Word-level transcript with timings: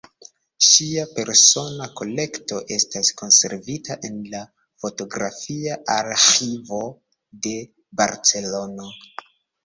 Ŝia 0.67 1.01
persona 1.17 1.87
kolekto 1.99 2.61
estas 2.77 3.11
konservita 3.19 3.97
en 4.09 4.15
la 4.31 4.41
Fotografia 4.85 5.77
Arĥivo 5.97 6.79
de 7.47 7.53
Barcelono. 8.03 8.89